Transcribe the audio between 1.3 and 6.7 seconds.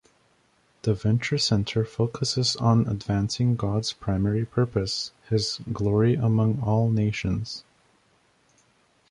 Center focuses on advancing God's primary purpose: His glory among